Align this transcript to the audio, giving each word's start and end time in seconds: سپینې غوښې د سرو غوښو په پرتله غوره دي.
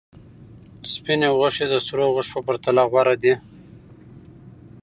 سپینې 0.91 1.29
غوښې 1.37 1.65
د 1.71 1.75
سرو 1.85 2.05
غوښو 2.13 2.37
په 2.39 2.41
پرتله 2.47 2.83
غوره 2.91 3.15
دي. 3.23 3.33